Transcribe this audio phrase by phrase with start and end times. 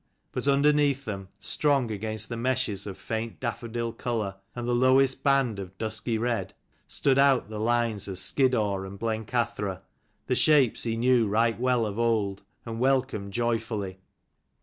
[0.31, 5.59] But underneath them, strong against the meshes of faint daffodil colour, and the lowest band
[5.59, 6.55] of dusky red,
[6.87, 9.81] stood out the lines of Skiddaw and Blencathra,
[10.25, 13.99] the shapes he knew right well of old, and welcomed joyfully.